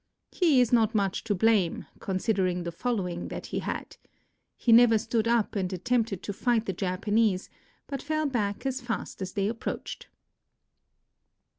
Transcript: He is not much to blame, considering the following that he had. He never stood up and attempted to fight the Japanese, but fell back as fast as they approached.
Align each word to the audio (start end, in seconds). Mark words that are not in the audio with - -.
He 0.31 0.59
is 0.61 0.73
not 0.73 0.95
much 0.95 1.23
to 1.25 1.35
blame, 1.35 1.85
considering 1.99 2.63
the 2.63 2.71
following 2.71 3.27
that 3.27 3.45
he 3.45 3.59
had. 3.59 3.97
He 4.57 4.71
never 4.71 4.97
stood 4.97 5.27
up 5.27 5.55
and 5.55 5.71
attempted 5.71 6.23
to 6.23 6.33
fight 6.33 6.65
the 6.65 6.73
Japanese, 6.73 7.51
but 7.85 8.01
fell 8.01 8.25
back 8.25 8.65
as 8.65 8.81
fast 8.81 9.21
as 9.21 9.33
they 9.33 9.47
approached. 9.47 10.07